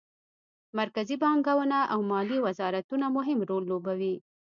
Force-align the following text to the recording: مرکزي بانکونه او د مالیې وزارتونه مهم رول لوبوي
مرکزي 0.79 1.15
بانکونه 1.23 1.77
او 1.93 1.99
د 2.03 2.07
مالیې 2.11 2.39
وزارتونه 2.47 3.05
مهم 3.17 3.39
رول 3.49 3.63
لوبوي 3.71 4.15